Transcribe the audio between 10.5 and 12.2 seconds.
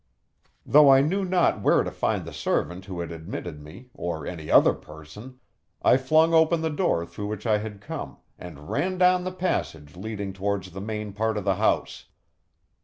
the main part of the house.